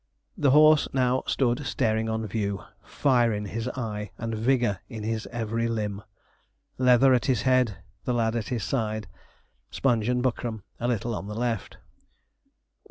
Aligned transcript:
The 0.35 0.49
horse 0.49 0.87
now 0.93 1.21
stood 1.27 1.63
staring 1.63 2.09
on 2.09 2.25
view: 2.25 2.63
fire 2.83 3.31
in 3.31 3.45
his 3.45 3.67
eye, 3.67 4.09
and 4.17 4.33
vigour 4.33 4.79
in 4.89 5.03
his 5.03 5.27
every 5.31 5.67
limb. 5.67 6.01
Leather 6.79 7.13
at 7.13 7.25
his 7.25 7.43
head, 7.43 7.83
the 8.05 8.13
lad 8.15 8.35
at 8.35 8.47
his 8.47 8.63
side. 8.63 9.07
Sponge 9.69 10.09
and 10.09 10.23
Buckram 10.23 10.63
a 10.79 10.87
little 10.87 11.13
on 11.13 11.27
the 11.27 11.35
left. 11.35 11.77